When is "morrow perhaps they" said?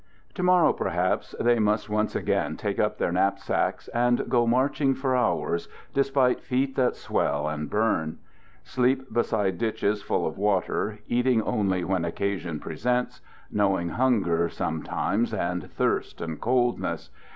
0.41-1.59